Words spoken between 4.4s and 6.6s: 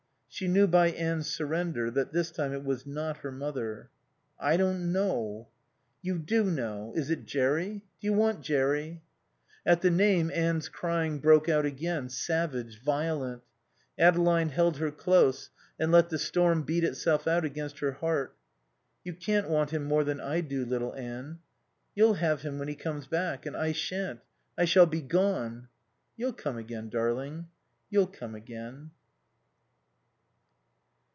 don't know." "You do